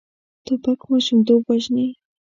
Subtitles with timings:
[0.45, 1.87] توپک ماشومتوب وژني.